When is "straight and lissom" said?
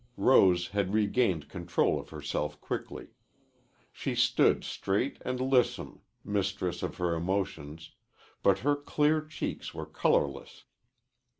4.63-6.01